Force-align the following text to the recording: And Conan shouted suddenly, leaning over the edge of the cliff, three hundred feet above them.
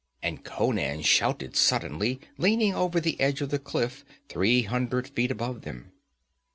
And 0.23 0.43
Conan 0.43 1.03
shouted 1.03 1.55
suddenly, 1.55 2.19
leaning 2.39 2.73
over 2.73 2.99
the 2.99 3.19
edge 3.21 3.39
of 3.39 3.51
the 3.51 3.59
cliff, 3.59 4.03
three 4.29 4.63
hundred 4.63 5.07
feet 5.09 5.29
above 5.29 5.61
them. 5.61 5.91